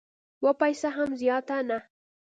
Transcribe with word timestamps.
یوه 0.41 0.53
پیسه 0.61 0.87
هم 0.95 1.09
زیاته 1.21 1.57
نه 1.67 1.79